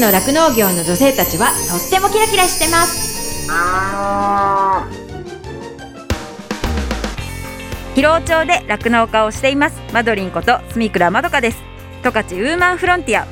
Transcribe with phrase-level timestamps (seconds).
[0.00, 3.08] の酪農業の女性たちはとってもキラキラしてます。
[7.94, 9.80] 広尾町で酪農家をしています。
[9.92, 11.58] マドリンこと住倉まどかです。
[12.04, 13.26] 十勝ウーマンフロンティア。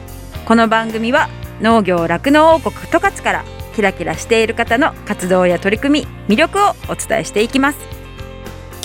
[0.45, 1.29] この番組は
[1.61, 3.45] 農業酪農王国十勝から
[3.77, 7.96] キラキラしている方の活動や取り組み魅力をお伝えしていきます。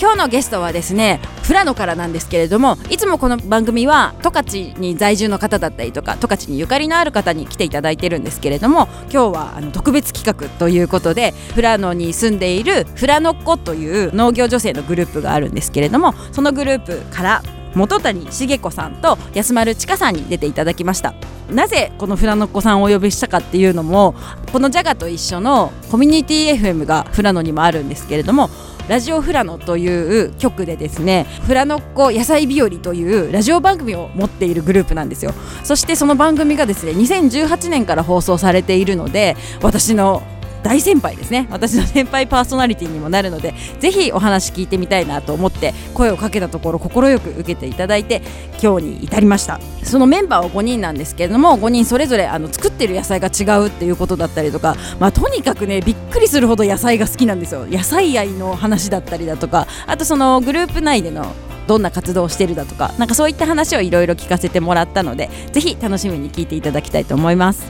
[0.01, 17.43] 今日のゲストはですね富良野からなんですけれどもいつもこの番組は十勝に在住の方だったりとか十勝にゆかりのある方に来ていただいてるんですけれども今日はあの特別企画ということで富良野に住んでいる富良野っ子という農業女性のグループがあるんですけれどもそのグループから
[17.75, 21.13] 本谷茂子さんと安丸千佳さんに出ていただきました。
[21.51, 24.15] なぜこの富良野っ子さんをお呼びしたかっていうのも
[24.53, 28.49] このジャガと一緒のコミュニティ FM が富良野にもあるんですけれども
[28.91, 35.33] ラジオフラノという曲でですねフラノっ子野菜日和というラジオ番組を持っているグループなんですよ。
[35.63, 40.23] そしてその番組がですね2018年から放送されているので私の
[40.63, 41.47] 大先輩ですね。
[41.49, 48.21] 私の先輩パーソナリティにもなるのでぜひお話聞いてみたいなと思って声をかけたところ快く受けていただいて
[48.61, 49.59] 今日に至りました。
[49.83, 57.65] そのメンバーは5人なんですけれども5人それぞれあの作ってる野菜が違うっていうことだったりとか、まあ、とにかくねびっくりするほど野菜が好きなんですよ。
[57.65, 61.33] 野菜愛の話だったりだとかあとそのグループ内での
[61.67, 67.65] どんな活動をしてるだとかなんかそういった話をいろいろ聞かせてもらったのでぜひ楽しみに聞いていただきたいと思います。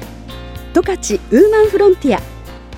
[0.74, 2.41] 十勝ウーマンフロンティア。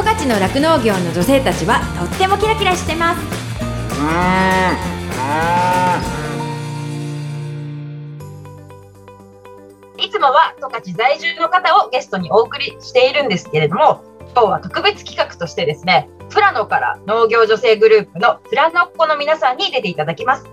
[0.00, 3.20] 十勝の酪農業の女性たちはとってもキラキラしてます。
[9.98, 14.02] いつもは十勝在住の方をゲストにお送りしているんですけれども
[14.34, 20.46] 今日は特別企画としてですね富良野から農業女性グループの富良野っ子の皆さんに出ていただきます。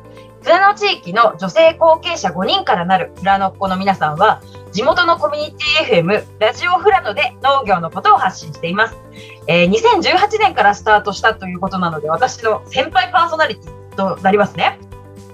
[0.44, 8.96] 富良野地域の女性後継者5人からなる富良野っ子の皆さんは地元のコミュニティ FM ラジオ富良野で農業のことを発信しています、
[9.48, 14.80] えー、2018年からスタートしたということなので私の先輩パーソナリティとなりますね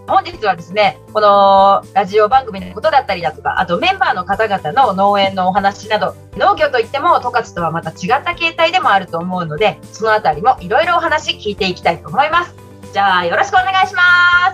[0.08, 12.54] 本日はですね、このラジオ番組のことだったりだとか、あとメンバーの方々の農園のお話など、農業といっても十勝とはまた違った形態でもあると思うので、そのあたりもいろいろお話聞いていきたいと思います。
[12.92, 14.02] じゃあ、よろしくお願いしま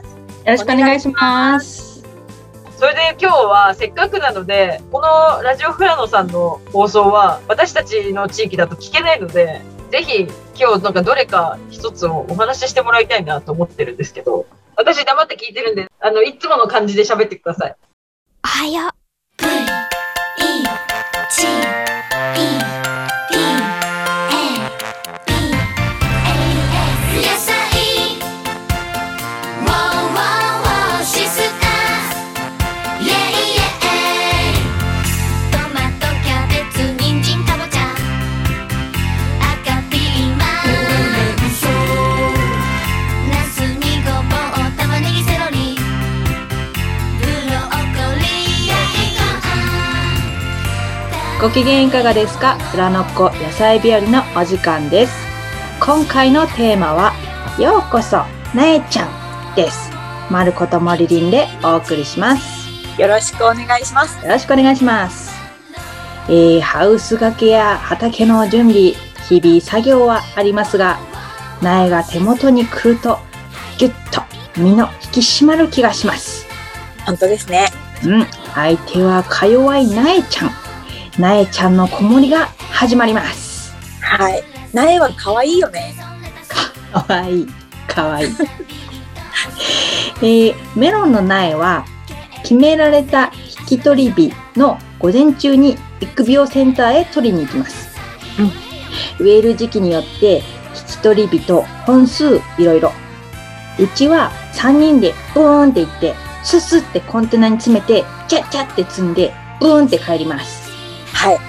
[0.04, 0.09] す。
[0.46, 2.04] よろしくお願いします。
[2.78, 9.62] それで今日はせっかくなので、このラジオフラノさんの放送は私たちの地域だと聞けないので、
[9.92, 10.28] ぜひ
[10.58, 14.46] 今日なんかどれか一つをお話ししてもらいたいなと思ってるんですけど、
[14.78, 17.76] 私黙って聞いてるんで、あの、いつもの感じで喋ってください。
[18.46, 18.92] おはよ
[51.42, 52.58] ご機嫌いかがですか？
[52.58, 55.14] フラノッコ野菜日和のお時間です。
[55.80, 57.14] 今回のテーマは、
[57.58, 58.18] ようこそ、
[58.54, 59.90] なえちゃんです。
[60.30, 62.70] まることもりりんでお送りします。
[63.02, 64.22] よろしくお願いします。
[64.22, 65.32] よろしくお願いします。
[66.28, 68.92] えー、ハウス掛けや畑の準備、
[69.30, 71.00] 日々作業はありますが、
[71.62, 73.18] 苗が手元に来ると、
[73.78, 74.24] ぎゅっと
[74.58, 76.46] 身の引き締まる気がします。
[77.06, 77.70] 本当ですね。
[78.04, 80.52] うん、相手はか弱い苗ちゃん。
[81.20, 83.76] なえちゃんの子守が始まります。
[84.02, 84.44] はい。
[84.74, 85.94] なえは可愛いよね。
[86.92, 87.48] かわいい。
[87.88, 88.30] かわいい。
[90.22, 91.86] えー、メロンの苗は
[92.42, 97.90] 決められた引引き取り日の午前中に育苗センターへ取りに行きます。
[99.20, 100.42] 植える時期によって引
[100.88, 102.92] き取り日と本数いろいろ。
[103.78, 110.59] うちは3人でブーンって行って、ススってコンテナに詰めて、チャッチャって積んで、ブーンって帰ります。
[111.20, 111.40] はい。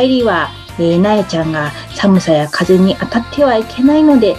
[0.00, 0.48] 帰りは、
[0.78, 4.36] えー、なえちゃんが寒さや風に当たってはいけないので、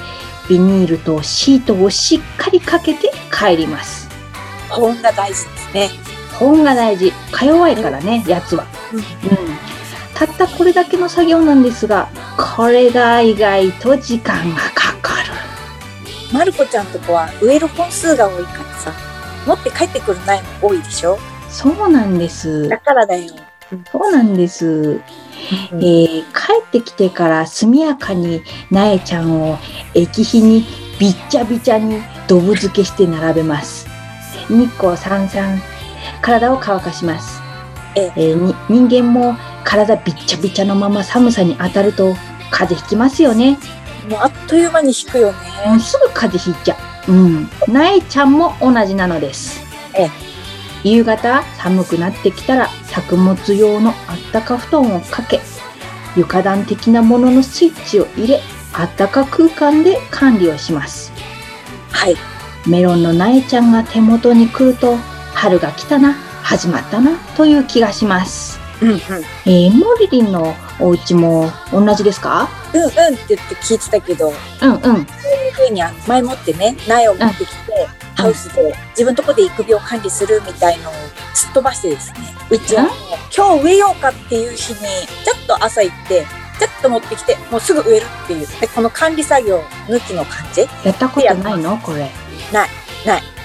[0.49, 4.09] ビニールとシートをしっかりかけて帰ります。
[4.69, 5.89] 保温が大事ですね。
[6.39, 7.11] 保温が大事。
[7.31, 8.65] か弱いからね、やつは。
[8.91, 9.05] うんうん。
[10.15, 12.09] たったこれだけの作業なんですが、
[12.55, 15.29] これが意外と時間がかかる。
[16.33, 18.93] まる子ちゃんとこは植える本数が多いからさ、
[19.45, 21.19] 持って帰ってくる苗も多いでしょ？
[21.47, 22.77] そうなんですだ。
[22.79, 23.33] からだよ。
[23.91, 25.01] そうなんです。
[25.71, 29.57] えー帰ってきてから速やかになえちゃんを
[29.93, 30.65] 液肥に
[30.99, 33.87] びっちゃびちゃにドブ漬けして並べます。
[34.49, 35.61] 日光さんさん、
[36.21, 37.41] 体を乾かします。
[37.95, 38.35] ええー
[38.69, 42.15] に人間も体びっちゃびちゃのまま寒さに当たると
[42.51, 43.57] 風邪ひきますよね。
[44.09, 45.37] もうあっという間に引くよね。
[45.79, 46.77] すぐ風邪ひいちゃ
[47.07, 47.11] う。
[47.11, 47.49] うん。
[47.67, 49.61] なえちゃんも同じなのです。
[49.93, 50.28] ええ
[50.83, 55.41] 夕方寒くなってきたら作物用のあったか布団をかけ、
[56.15, 58.41] 床暖的なもののスイッチを入れ、
[58.73, 61.11] あったか空間で管理をします。
[61.91, 62.15] はい。
[62.67, 64.95] メロンのなえちゃんが手元に来ると、
[65.33, 68.59] 春が来たな、始まったな、という気がします。
[68.81, 68.95] うんうん。
[68.95, 68.99] うん
[69.45, 72.49] えー、モリリンのお家も同じですか？
[72.73, 74.79] うんって言って聞いてたけど、うんうん。
[74.81, 75.05] そういう
[75.51, 77.68] 風に前もってね、苗を持ってきて、
[78.19, 80.93] ハウスで自分のとこで育苗管理するみたいのを
[81.33, 82.19] すっ飛ばしてですね、
[82.49, 82.89] うちは
[83.35, 86.25] 今日植えようかっていう日に、ちょっと朝行って、
[86.59, 88.47] ちょっと持ってきて、もうすぐ植えるっていう。
[88.59, 90.61] で、この管理作業抜きの感じ？
[90.83, 91.77] やったことないの？
[91.77, 92.09] これ。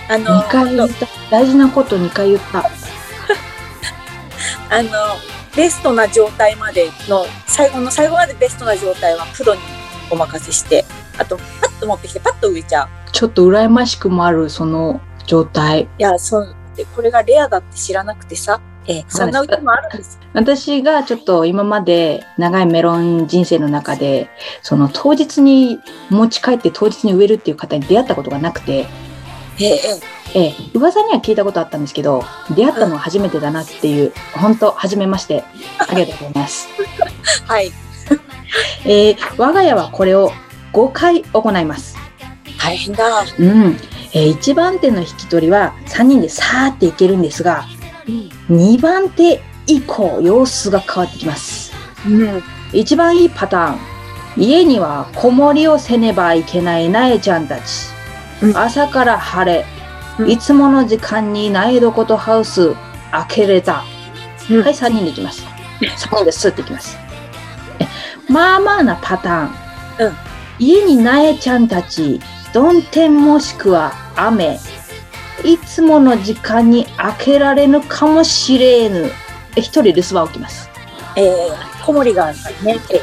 [0.08, 1.06] あの、2回言った。
[1.30, 2.58] 大事なこと2回言った。
[4.70, 4.90] あの、
[5.54, 9.60] ベストな状態までの、最後の最後までベストな状態はプロに
[10.10, 10.84] お任せして、
[11.16, 13.03] あと、パッと持ってきて、パッと植えちゃう。
[13.14, 15.82] ちょっと羨ましくもある、その状態。
[15.82, 20.28] いや、そう、で、これがレアだって知らなくてさ、ええ、そんなうちもあるんですよ。
[20.34, 24.28] 私がちょっと今まで長いメロン人生の中で、
[24.62, 25.78] その当日に
[26.11, 28.87] 持ち帰って当日に植えるっていう方に出会ったことがなくて、
[29.60, 29.75] ええ、え
[30.34, 32.25] え、ええ、噂には聞いたことあったんですけど、
[32.56, 35.44] 出会ったのは初めてだなっていう、本当初めまして、
[35.78, 36.69] ありがとうございます。
[37.46, 37.70] はい。
[38.84, 40.32] えー我が家はこれを
[40.72, 42.03] 5回行います。
[42.58, 43.24] 大変だ。
[43.38, 43.76] うん。
[44.12, 47.64] えー1番手の引き取りは3人でさーっていけるんですが、
[48.48, 51.72] 2番手以降様子が変わってきます。
[52.06, 52.42] うん。
[52.72, 53.78] 一番いいパターン。
[54.36, 57.88] 家には子守りをせねばいけないなえちゃんたち。
[58.42, 59.64] うん朝から晴れ。
[60.18, 62.74] うんいつもの時間に苗床とハウス
[63.10, 63.84] 開けれた。
[64.50, 65.44] うんはい、3人で行きます。
[65.80, 66.96] 3人でスッて行きます。
[67.80, 67.88] え
[68.30, 70.06] まあまあなパターン。
[70.06, 70.14] うん
[70.60, 72.20] 家になえちゃんたち、
[72.54, 74.60] 曇天もしくは雨。
[75.42, 79.10] いつもの時間に開けられぬかもしれぬ。
[79.56, 80.70] え一人留守番を置きます。
[81.16, 81.34] ええ、
[81.84, 82.78] 小森があるからね。
[82.92, 82.94] え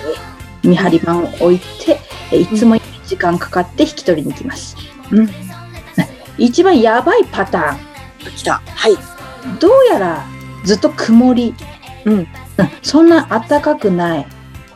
[0.63, 1.99] え、見張り板を置いて、
[2.31, 4.77] えいつも時間かかって引き取りに行きます。
[5.11, 5.29] うん。
[6.37, 7.75] 一番やばいパタ
[8.37, 8.61] 来た。
[8.65, 8.93] はい。
[8.93, 9.59] ーン。
[9.59, 10.25] どうやら
[10.63, 11.53] ずっと曇り。
[12.05, 12.27] うん。
[12.81, 14.27] そんな暖かくない。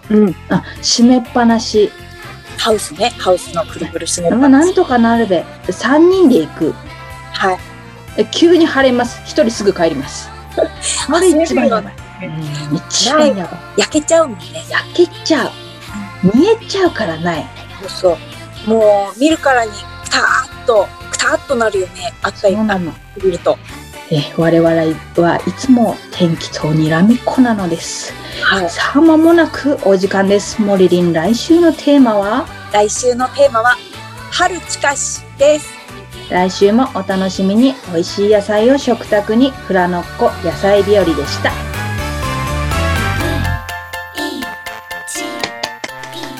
[0.10, 0.36] うん。
[0.50, 1.90] あ閉めっぱなし。
[2.66, 3.12] ハウスね。
[3.20, 5.46] ハウスのくるくるすねまあ、なんとかなるべ。
[5.68, 6.72] 3人で行く。
[6.72, 7.60] はい。
[8.18, 9.22] え急に晴れます。
[9.22, 10.32] 1人すぐ帰ります。
[11.14, 11.94] あれ一番やばい。
[12.24, 13.60] うん一番やばい。
[13.78, 14.66] 焼けちゃうもんね。
[14.68, 15.52] 焼けちゃう。
[16.24, 17.46] 見えちゃうからない。
[17.82, 18.18] そうそ
[18.66, 18.70] う。
[18.72, 22.16] もう見るからにくたーっと、くたーっとなるよね。
[22.24, 22.92] あそうなの。
[23.24, 23.60] 見ると。
[24.12, 24.86] え我々は
[25.48, 28.14] いつも天気とにらめっこなのです。
[28.42, 28.70] はい。
[28.70, 30.62] さあ、間もなくお時間です。
[30.62, 32.46] モリリン、来週のテーマは？
[32.72, 33.76] 来週のテーマは、
[34.32, 35.74] 春近しです。
[36.30, 41.75] 来週もお楽しみに美味しい野菜を食卓にフラノッコ野菜日和でした。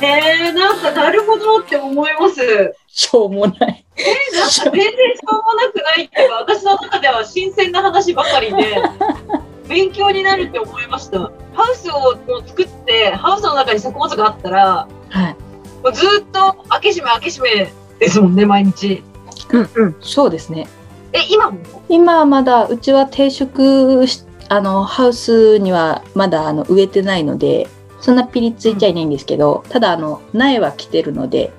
[0.02, 2.76] えー、なんかなるほどって思います。
[2.88, 3.58] しょうもない。
[3.58, 8.76] なんか全然しょうもなくないっていうか、私の中では新鮮な話ばかりで、
[9.68, 11.20] 勉強になるって思いました。
[11.54, 15.36] ハウスをもう作って、ハウスの中に作物があったら、はい。
[15.84, 19.04] もうずっと開け閉め開け閉めですもんね、毎日。
[19.52, 19.96] うんうん。
[20.02, 20.68] そうですね。
[21.14, 21.60] え、今も？
[21.88, 27.68] 今はまだ、うちは定食し、あの、ハウスにはまだあの植えてないので、
[28.06, 31.52] そんなピリついちゃいないんですけど、ただあの、苗は来てるので、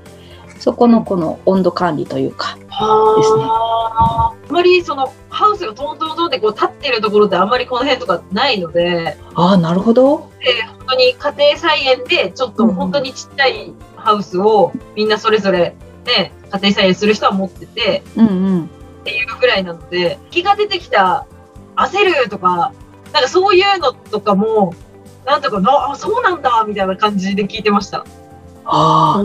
[0.61, 4.49] そこのこの温度管理というか、はあ。
[4.49, 10.31] あまりそのハウスがトントントンってこう立ってるところってあんまりこの辺とかないので、ああ、なるほど。
[10.39, 15.75] で本当に家庭菜園でちょっと本当にちっちゃいハウスをみんなそれぞれ
[16.05, 18.65] ね、家庭菜園する人は持っててうんうん。
[18.67, 18.69] っ
[19.03, 21.27] ていうぐらいなので、気が出てきた
[21.75, 22.73] 焦るとか、
[23.13, 24.77] なんかそういうのとかも、
[25.27, 28.07] なんとかな、あ、そうなんだみたいな感じで聞いてました。
[28.65, 29.25] ああ、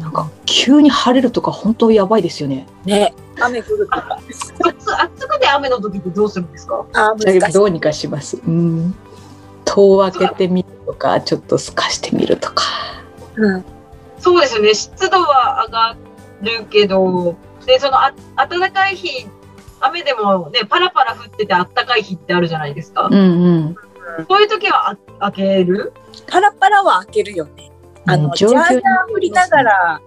[0.00, 2.66] なんか急に晴れるとか本当やばいですよね。
[2.84, 4.18] ね、雨降るとか。
[4.64, 6.84] 暑暑くて雨の時ってどうするんですか？
[6.92, 7.52] あー、難しい。
[7.52, 8.36] どうにかします。
[8.46, 8.94] うん。
[9.64, 12.64] 戸を開けてみるとか、ちょっと透かしてみるとか。
[13.36, 13.64] うん。
[14.18, 14.74] そうですよね。
[14.74, 15.96] 湿度は上が
[16.42, 18.12] るけど、で、そのあ
[18.48, 19.28] 暖かい日、
[19.80, 23.08] 雨でもね、パラパラ降ってて暖かい日ってあるじゃないですか。
[23.10, 23.76] うんうん。
[24.28, 25.92] そういう時はあ開ける？
[26.26, 27.70] パラパラは開けるよね。
[28.06, 30.00] あの、うんジャージャー状況に降りながら、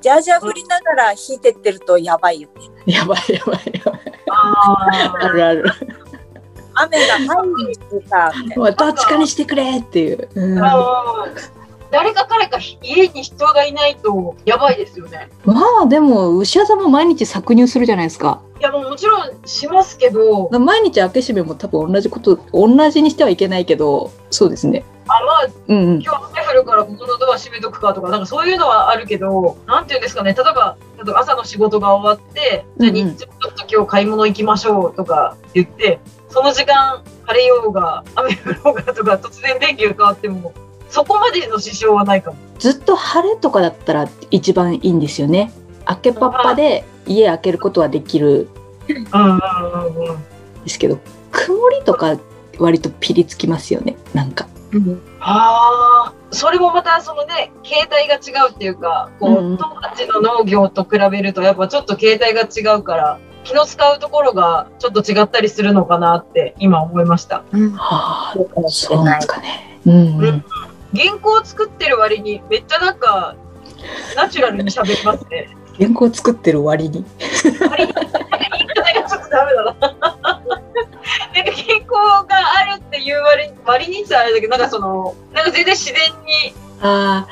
[0.00, 2.48] ジャージャー降りながら引いてってるとやばいよ
[2.86, 2.92] ね。
[2.92, 4.02] やばいやばいやばい。
[4.30, 4.88] あ
[5.20, 5.64] あるある。
[6.74, 10.28] 雨が入るしてさ、どっちかにしてくれっていう。
[10.34, 10.58] うん
[11.90, 15.28] 誰か彼か家に人がいないとやばいですよね。
[15.46, 18.40] あでも、牛屋さんも毎日搾乳するじゃないですか。
[18.58, 24.84] いやもうもちろんしますけど、毎日開け閉めも多分同じこと、同じにしてはいけないけど、そうですね。
[25.08, 26.02] あまあうんうん。
[26.02, 40.52] 今日雨降るからここのドア閉めとくかとか、なんかそういうのはあるけど、なんていうんですかね、例えば、例えば朝の仕事が終わって、じゃ日中ちょっと今日買い物行きましょうとか言って、その時間晴れようが雨降ろうがとか突然天気が変わっても、
[40.88, 42.36] そこまでの支障はないかも。
[42.58, 45.52] ずっと晴れとかだったら一番いいんですよね。
[45.84, 48.48] 開けっぱっぱで家開けることはできる
[48.88, 49.38] うんうん
[49.96, 50.16] うんうん。
[50.64, 50.98] ですけど、
[51.32, 52.16] 曇りとか
[52.58, 53.96] 割とピリつきますよね。
[54.14, 54.46] なんか。
[55.20, 67.36] ああ、それもまたそのね、形態が違うっていうか、こう、うんうん十勝の農業と比べるとやっぱちょっと形態が違うから、気の使うところがちょっと違ったりするのかなって今思いました。
[67.36, 67.44] は
[68.30, 69.28] あ、そうかもしそうれなんいなです。
[69.28, 69.80] かね。
[69.86, 70.00] うん、う
[70.32, 70.44] ん。
[70.94, 73.36] 原稿を作ってる割にめっちゃなんか、
[74.14, 75.48] ナチュラルに喋りますね。
[75.78, 77.04] 原稿作ってる割に？
[77.42, 77.76] 言い方が
[79.08, 79.74] ちょっとダメだな。
[79.74, 79.92] なんか
[81.34, 87.26] 原稿があるっていう割に、割にってあれだけど、なんかその、なんか全然自然にあ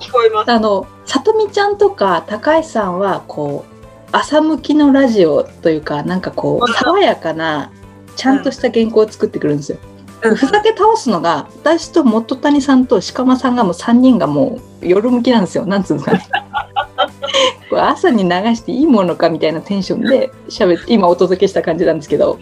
[0.00, 0.50] 聞こえます。
[0.50, 3.72] あ、あの、さとみちゃんとか高橋さんは、こう、
[4.10, 7.70] 朝向きのラジオというか、なんかこう、爽やかな、
[8.16, 9.78] ちゃんとした原稿を作ってくるんですよ。
[10.20, 15.66] ふざけ倒すのが、私と元谷さんと鹿間さんがもう3人がもう夜向きなんですよ。
[15.66, 16.26] なんつうんですかね。
[17.70, 22.38] これ朝に流していいものかみたいなテンションで喋って、今お届けした感じなんですけど、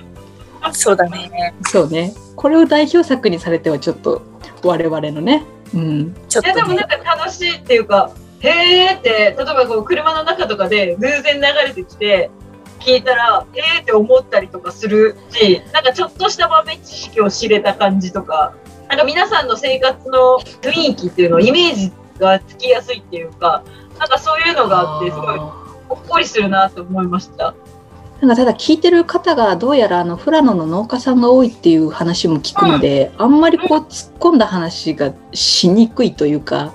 [0.73, 1.55] そうだね。
[1.67, 2.15] そうね。
[2.35, 4.23] これを代表作にされてはちょっと
[4.63, 5.81] 我々のね、うん。
[5.81, 6.89] いやでもちょっとねなん。
[6.89, 12.31] か楽しいっていうか、へーって、例えばこう車の中とかで偶然流れてきて、
[12.87, 18.55] 聞いたら、へーって思ったりとかするし、なんかちょっとした豆知識を知れた感じとか、
[18.89, 23.65] なんか皆さんの生活の雰囲気っていうのをイメージがつきやすいっていうか、
[23.99, 27.55] なんかそういうのがあって、すごいほっこりするなって思いました。
[28.21, 36.73] なんかただ聞いてる方がどうやらあの富良野の農家さんが多いっていう話も聞くので、あんまりこう突っ込んだ話がしにくいというか、なん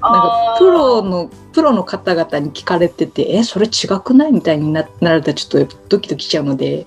[0.00, 6.86] かプロのプロの方々に聞かれてて、え、それ違くないみたいにななるとちょっとドキドキしちゃうので、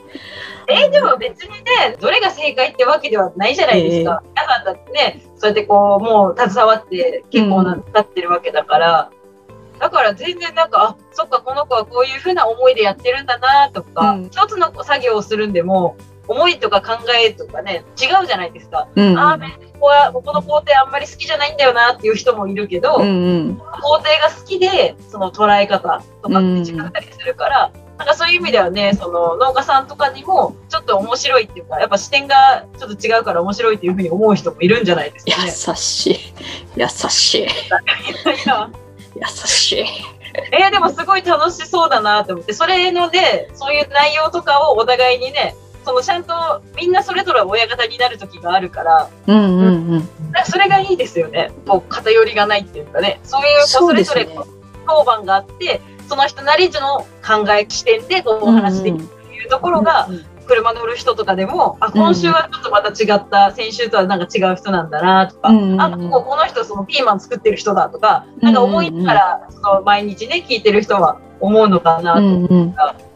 [0.67, 4.23] えーでも別にね、どれが正解ってわけではないじゃないですか。
[4.29, 9.11] 皆さんだってね、そうやってこう、もう携わって結構な、経ってるわけだから、
[9.79, 14.25] だから全然なんか、あ、そっか、この子はこういうふうな思いでやってるんだなとか、うん。
[14.25, 18.87] 一つの作業をするんでも、思いとか考えとかね、違うじゃないですか。
[18.95, 35.45] うん、あー、ここは、ここの工程あんまり好きじゃないんだよなっていう人もいるけど、うんうん、工程が好きで、その捉え方とかって違ったりするから、なんかそういう意味ではね、その農家さんとかにも、ちょっと面白いっていうか、やっぱ視点がちょっと違うから面白いっていうふうに思う人もいるんじゃないですかね。
[35.45, 36.19] 優しい、
[36.75, 37.47] 優しい、
[39.15, 39.85] 優しい。
[40.51, 46.33] えーでもすごい楽しそうだなと思って、それので、そういう内容とかをお互いにね、そのちゃんと
[46.75, 50.09] みんなそれぞれ親方になる時があるから、うんうんうん。
[50.45, 51.51] それがいいですよね。
[51.67, 54.27] こう偏りがないっていうかね、そういうこうそれぞれ
[54.87, 60.09] 当番があって、その人なりの考え視点でこうお話できるっていうところが、
[60.47, 72.75] 車乗る人とかでも、あ、今週はちょっとまた違った、先週とはなんか違う人なんだなとか、うんうんうんあ、こここの人そのピーマン作ってる人だとか、なんか思いながら、その毎日ね、聞いてる人は思うのかなと、うんうん。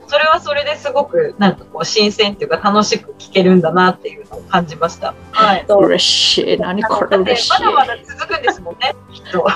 [0.10, 5.14] それはそれですごくなんかこう新鮮っていうか楽しく聞けるんだなっていうのを感じました。
[5.32, 5.66] はい。
[5.70, 6.58] 嬉しい。
[6.58, 7.60] 何これ嬉しいま。
[7.60, 9.48] だまだ続くんですもんね、きっと。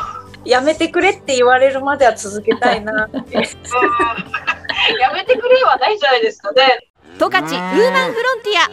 [0.46, 3.10] やめてくれって言われるまでは続けたいな。
[3.12, 3.18] や
[5.12, 6.88] めてくれはないじゃないですかね。
[7.18, 8.70] 十勝ウーマンフロンティア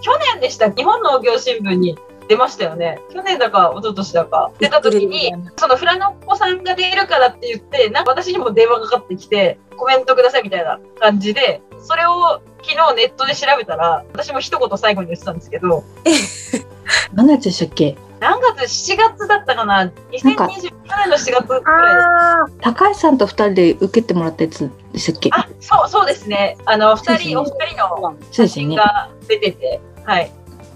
[0.00, 3.00] 去年でした、日本農業新聞に出ましたよね。
[3.12, 15.84] 去年だか、一昨年だか、出た時に、そのフラノッコさんが出るからって言って、なんか私にも電話がかかってきて、コメントくださいみたいな感じで、それを昨日ネットで調べたら、私も一言最後に言ってたんですけど、
[17.14, 17.96] 何月でしたっけ？
[18.18, 22.58] 何月 ?7 月だったかな ?2020 年の7月くらいです。
[22.62, 25.30] 高橋さんと二人で受けてもらったやつでしたっけ？
[25.32, 26.56] あ、そう、そうですね。
[26.64, 28.48] あの、二人、おそ二人の写。
[28.48, 30.32] 真が出てて、はい。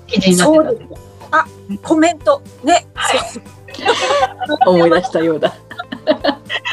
[0.07, 1.09] 記事になってたんで。
[1.30, 1.44] あ、
[1.82, 2.42] コメント。
[2.64, 2.87] ね。
[4.66, 5.54] 思い出したようだ。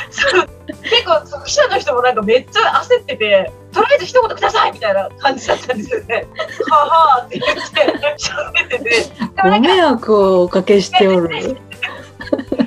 [0.09, 0.47] そう
[0.83, 6.25] 結構記者の人もなんかめっちゃ焦ってて、とりあえず一言くださいみたいな感じだったんですよね。
[6.69, 7.61] はあはあって言って
[8.17, 9.05] 喋ってて、
[9.43, 11.57] ご迷惑をおかけしておる。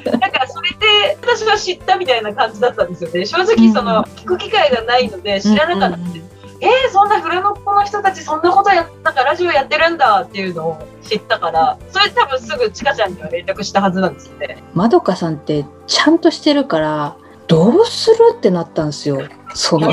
[0.04, 3.26] だからそれで私は知ったみたいな感じだったんですよね。
[3.26, 6.29] 正直その聞く機会がないので知らなかったんです。
[6.61, 14.62] えー、そんなフラノの人たちそんなことやなんかラジオやってるんだっていうのを知ったから、それ多分すぐちかちゃんには連絡したはずなんですよね。
[14.75, 19.23] まどかさんってちゃんとしてるから、どうするってなったんですよ。
[19.55, 19.90] その、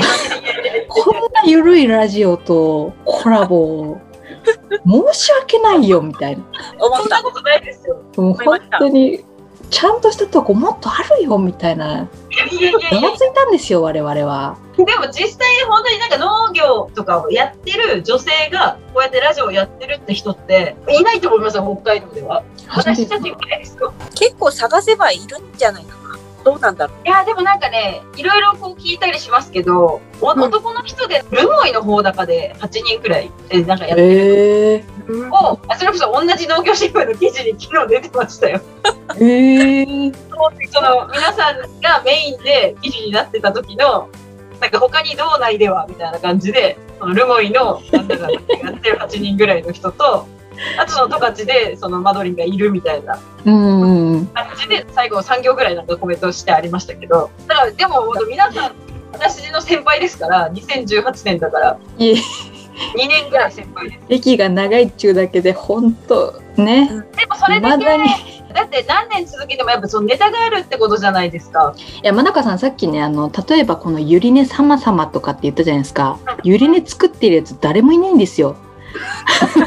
[0.88, 3.98] こんなゆるいラジオとコラボ、
[4.86, 6.44] 申し訳ないよ、みたいな。
[6.78, 7.02] 思った。
[7.02, 8.00] そんなことないですよ。
[8.16, 9.24] もう本当に、
[9.70, 12.06] ちゃんとしたとこもっとあるよ、みたいな。
[12.90, 14.56] ざわついたんですよ、我々は。
[14.86, 22.44] でも実際本当になんか農業とかをやってる女性がこうやってラジオをやってるって人っていないと思いますよ、北海道では。
[22.70, 23.92] 私たちぐらいですよ。
[24.14, 26.18] 結構探せばいるんじゃないかな。
[26.44, 27.08] どうなんだろう。
[27.08, 34.84] いや、でもなんかね、いろいろこう聞いたりしますけど、お男の人でルモイの方高で8人くらいえなんかやってるへえ
[35.32, 38.60] を、あそれこそ同じ農業新聞の記事に昨日出てましたよ。
[39.20, 40.12] え。
[40.70, 44.08] その皆さんがメインで記事になってた時の、
[44.60, 50.26] なんか他に道内ではみたいな感じで、そのルモイのなんだかやってる8人ぐらいの人と、
[50.78, 53.18] あとその十勝でそのマドリンがいるみたいな。
[54.34, 58.72] 感じで最後3行ぐらいなんかコメントしてありましたけど、だからでも皆さん、
[59.12, 62.16] 私の先輩ですから、2018年だから、いえ、2
[63.08, 64.00] 年ぐらい先輩です。
[64.08, 66.88] 歴が長いっちゅうだけで、本当ね。
[67.16, 71.74] でもそれだけ、未だって何年続けてもやっぱそのネタがあるってことじゃないですか。
[72.02, 76.18] いや、まなかさんさっきね、あの、例えばこのゆりね様々とかって言ったじゃないですか。
[76.44, 78.56] ゆりね作ってるやつ誰もいないんですよ。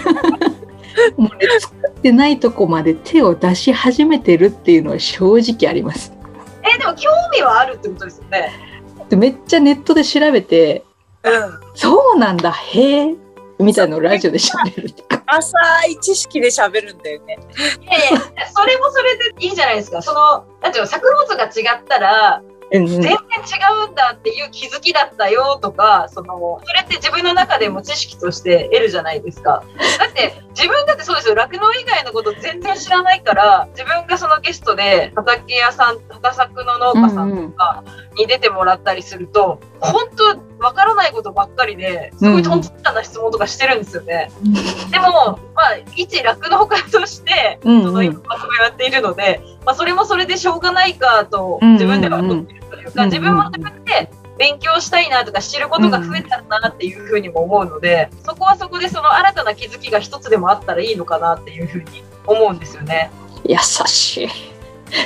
[1.18, 6.14] もうね、作ってないとこまで手を出し始めてるっていうのは正直あります。
[6.64, 8.52] えでも興味はあるってことですよね。
[9.10, 10.84] でめっちゃネットで調べて、
[11.24, 11.60] うん。
[11.76, 13.16] そうなんだ、へえ、
[13.62, 14.94] みたいなのをラジオで喋る。
[15.26, 17.38] 浅い知識で喋るんだよね。
[17.82, 18.20] いやいや、
[18.54, 20.02] それもそれでいいじゃないですか。
[20.02, 23.16] その、なんていうの、作物が違ったら、うんうん全然違
[23.86, 29.64] うんだっていう気づきだったよとか、その、それって自分の中でも知識として得るじゃないですか。
[30.00, 31.36] だって、自分だってそうですよ。
[31.36, 37.84] 酪農以外のこと全然知らないから、自分がそのゲストで畑屋さん、畑作の農家さんとか
[38.16, 44.32] に出てもらったりすると、本当わからないことばっかりで、すごいトンチンカンな質問とかしてるんですよね。
[44.92, 63.12] でも、まあ、一酪農家として、うんその今まとめをやっているので、まあ、それもそれでしょうがないかとうんうんうん自分では思っているというか、うんうん自分も自分で勉強したいなとか知ることが増えたなっていうふうにも思うので、そこはそこでその新たな気づきが一つでもあったらいいのかなっていうふうに思うんですよね。
[63.46, 64.51] 優しい。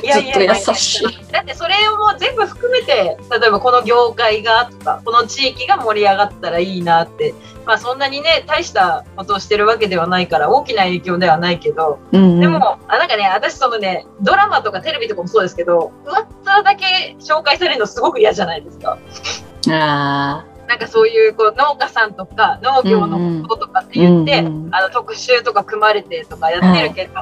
[0.03, 1.31] いやいや優しい。
[1.31, 7.33] だってそれをもう全部含めて例えばこの業界がとかこの地域が盛り上がったらいいなって
[7.65, 18.97] まあそんなにね大したことをしてるわけではないから大きな影響ではないけどうんうんでも、あなんかね、私そのね、ドラマとかテレビとかもそうですけど、上っ面だけ紹介されるのすごく嫌じゃないですか。
[19.71, 27.13] あなんかそういうこう農家さんとか農業のこととかって言って、うんうんあの特集とか組まれてとかやってるけど、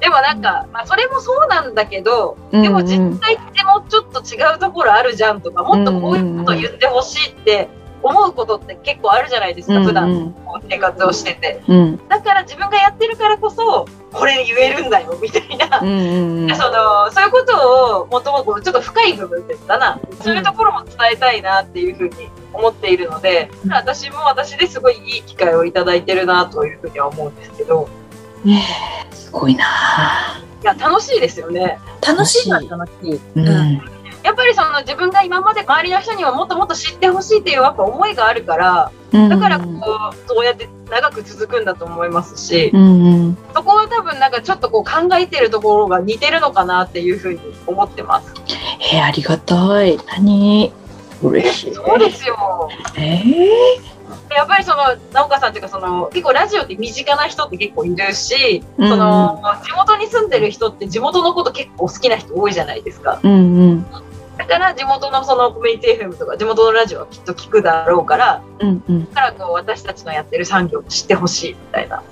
[0.00, 7.68] でもなんか、まあそれもそうなんだけど、ーでも実際ってもうちょっと違うところあるじゃんとか、もっとこういうこと言ってほしいって
[8.02, 11.62] 思うことって結構あるじゃないですか、普段こう生活をしてて。
[11.68, 12.08] うん。
[12.08, 15.80] だから自分がやってるからこそ、これ言えるんだよ、みたいな。
[15.80, 16.56] うんうんうん。
[16.56, 27.88] そのそういうことをもともとちょっと深い部分ですかな、そういうところも伝えたいなっていうふうに思っているので、私も私ですごいいい機会をいただいてるなというふうには思うんですけど、
[29.12, 29.64] すごいな。
[30.62, 31.78] いや、楽しいですよね。
[32.06, 32.50] 楽しい。
[32.50, 33.20] な、楽しい。
[33.36, 33.80] うん。
[34.22, 39.28] やっぱりその自分が今まで周りの人にももっともっと知ってほしいっていうやっぱ思いがあるから、うん。
[39.28, 42.80] だからこう、そうやって長く続くんだと思いますし、うん。
[42.80, 48.32] うんそこは多分なんかちょっとこう考えてるところが似てるのかなっていうふうに思ってます。
[48.92, 49.98] えーありがたい。
[50.08, 50.72] 何？
[51.22, 51.74] 嬉しい。
[51.74, 52.68] そうですよ。
[52.96, 53.22] え
[54.30, 63.20] やっぱりその直岡さんっていうかその結構ラジオって身近な人って結構いるし、うんその地元に住んでる人って地元のこと結構好きな人多いじゃないですか。
[63.22, 63.86] うんうん
[64.36, 72.02] だから地元のそのコミュニティ FM とか地元のラジオはきっと聞くだろうから、うんうんだからこう私たちのやってる産業を知ってほしいみたいな。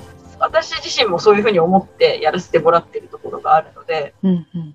[0.40, 4.74] 私自身もそういうふうに思ってやらせてもらってるところがあるので、うんうん。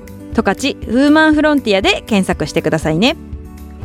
[0.33, 3.15] 十勝ウーマンフロンティアで検索してくださいね。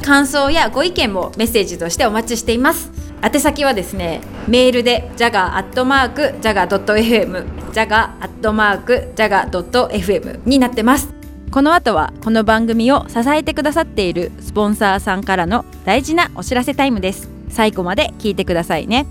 [0.03, 2.93] 感想やご意見もメッセージとしてお待ちしています。
[3.23, 11.15] 宛先はですねメールで jaga.jaga.fm jaga.jaga.fm になってます。
[11.51, 17.31] この後はこの番組を支えてくださっているスポンサーさんからの大事なお知らせタイムです。
[17.49, 19.07] 最後まで聞いてくださいね。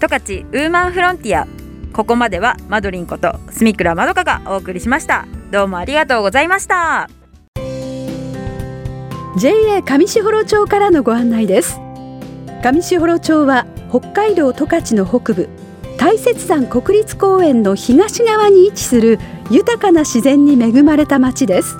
[0.00, 1.61] 十勝ウーマンフロンティア。
[1.92, 5.26] ここまではマドリンこと住倉まどかがお送りしました。
[5.50, 7.08] どうもありがとうございました。
[9.36, 11.80] JA 上士幌町からのご案内です。
[12.62, 15.48] 上士幌町は北海道十勝の北部
[15.98, 19.18] 大雪山国立公園の東側に位置する
[19.50, 21.76] 豊かな自然に恵まれた町です。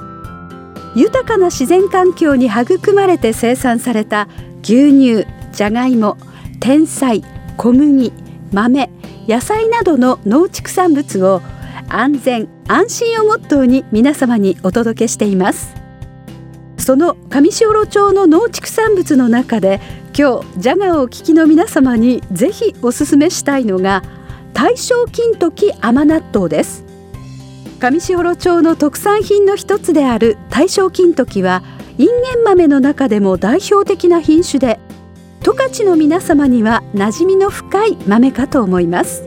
[0.94, 4.28] 豊かな自然環境に育まれて生産された
[4.62, 6.18] 牛乳、じゃがいも、
[6.60, 7.24] 天菜、
[7.56, 8.12] 小麦、
[8.52, 8.90] 豆、
[9.28, 11.42] 野菜などの農畜産物を
[11.88, 15.74] 安全安心をモットーに皆様にお届けしています。
[16.76, 19.80] その上士幌町の農畜産物の中で
[20.18, 24.02] 今日ジャガーをお聞きの皆様にぜひおすすめしたいのが
[24.52, 26.84] 大正金時甘納豆です。
[27.78, 31.62] 上士幌町の特産品の一つである大正金時は
[31.98, 34.80] インゲン豆の中でも代表的な品種で
[35.42, 39.24] 十勝の皆様には馴染みの深い豆かと思います。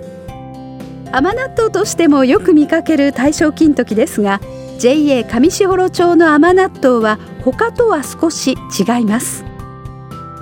[1.12, 4.40] 甘納豆としてもよく見かける大正金時ですが
[4.80, 9.44] JA 上士幌町の甘納豆は他とは少し違います。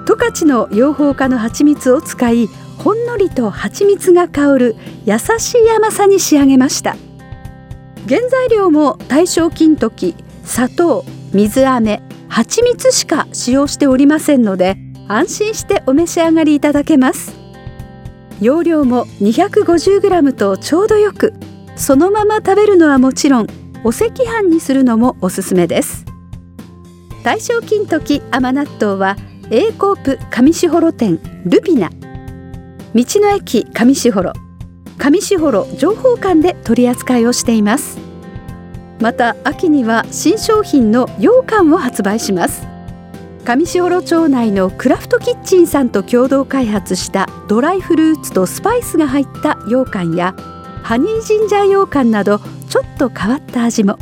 [0.05, 6.95] 十勝の養蜂家の蜂蜜を使いほんのりと蜂蜜が香る優しい甘さに仕上げました。
[8.07, 14.82] 原材料も大正金時砂糖水飴蜂蜜しか使用しておりませんので
[15.13, 17.33] 安心してお召し上がりいただけます。
[18.41, 21.33] 容量も 250g とちょうどよく
[21.75, 23.47] そのまま食べるのはもちろん
[23.83, 26.05] お赤飯にするのもおすすめです。
[27.23, 29.15] 大正金時甘納豆は
[29.49, 31.89] A コープ上士幌店ルピナ。
[31.89, 31.97] 道
[32.95, 34.33] の駅上士幌。
[34.97, 37.97] 上士幌情報館で取り扱いをしています。
[38.99, 42.72] また秋には新商品の羊羹を発売します。
[43.43, 50.33] 上士幌町内のクラフトキッチンさんと共同開発したドライフルーツとスパイスが入った羊羹や
[50.81, 53.97] ハニージンジャー羊羹などちょっと変わった味も。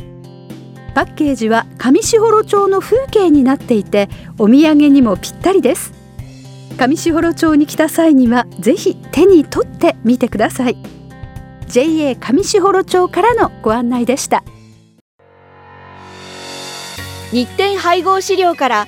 [0.94, 5.92] パッケージは上士幌町の風景になっていてお土産にもぴったりです。
[6.78, 10.78] 上士幌町に来た際にはぜひ手に取ってみてください。
[11.68, 14.44] JA 上士幌町からのご案内でした。
[17.32, 18.88] 日展配合飼料から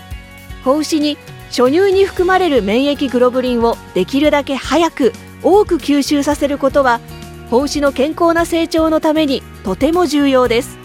[0.63, 1.17] 子牛に
[1.49, 6.99] 初乳に含まれる免疫グロブリンをできるだけ早く多く吸収させることは
[7.49, 10.77] 子牛の健康な成長のためにとても重要です。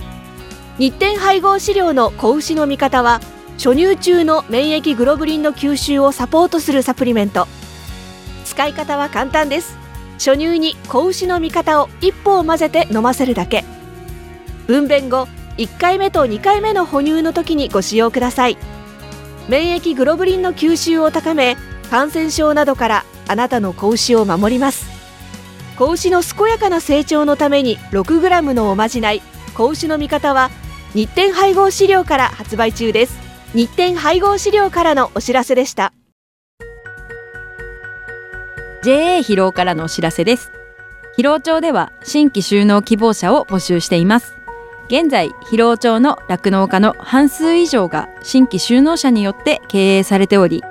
[0.78, 3.20] 日展配合飼料の子牛の味方は
[3.56, 7.46] 初乳中の免疫グロブリンの吸収をサポートするサプリメント。
[8.44, 9.78] 使い方は簡単です。
[10.14, 13.64] 初乳に子牛の味方を一歩を混ぜて飲ませるだけ。
[14.66, 18.58] 分娩後1回目と2回目の哺乳の時にご使用ください。
[19.48, 21.56] 免疫グロブリンの吸収を高め
[21.90, 24.87] 感染症などからあなたの子牛を守ります。
[25.78, 29.22] 子牛の健やかな成長のために 6g のおまじない
[29.54, 30.50] 子牛の味方は
[30.94, 33.18] 日展配合飼料から発売中です。
[33.54, 35.92] 日展配合資料からのお知らせでした。
[38.82, 40.50] JA 疲労からのお知らせです。
[41.18, 44.36] 疲労町では新規就農希望者を募集しています。
[44.88, 50.62] 現在疲労町の酪農家の半数以上が新規就農者によって経営されており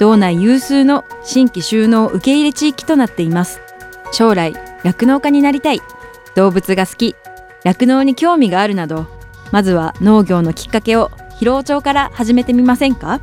[0.00, 3.60] 道内有数の新規就農受け入れ地域となっています。
[4.10, 5.80] 将来酪農家になりたい。
[6.34, 7.14] 動物が好き。
[7.62, 9.06] 酪農に興味があるなど
[9.52, 13.20] まずは農業のきっかけを疲労町から始めてみませんか？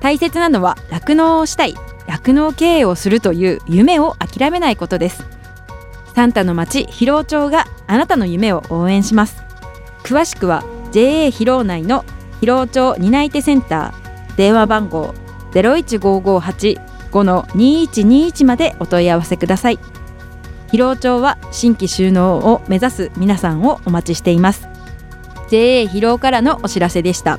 [0.00, 1.74] 大切なのは酪農をしたい。
[2.06, 5.26] 酪農経営をするという夢を諦めないことです。
[6.14, 9.41] サンタの町広労町があなたの夢を応援します。
[10.02, 12.04] 詳しくは JA 広労内の
[12.40, 15.14] 広労町担い手センター電話番号
[15.52, 19.78] 015585-2121までお問い合わせください。
[20.70, 24.68] 広労町は新規収納を目指す皆さんをお待ちしています。
[25.50, 27.38] JA 広労からのお知らせでした。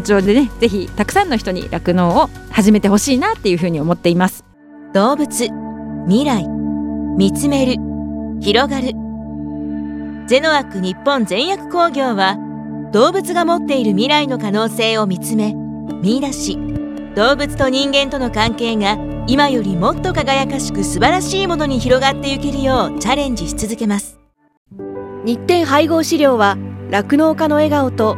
[0.01, 4.45] 町でねぜひたくさんの人に酪農を始めてほしいなっていうふうに思っています。
[4.93, 5.47] 動物
[6.07, 6.47] 未来
[7.17, 7.75] 見つめる
[8.41, 8.93] 広がる。
[10.27, 12.37] ゼノアック日本全薬工業は
[12.91, 15.53] 動物が持っている未来の可能性を見つめ
[16.01, 16.57] 見出し。
[17.15, 24.17] 動物と人間との関係が今よりもっと輝かしく素晴らしいものに広がっていけるようチャレンジし続けます。
[25.25, 26.57] 日展配合資料は
[26.89, 28.17] 酪農家の笑顔と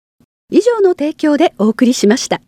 [0.51, 2.41] 以上の提供でお送りしました。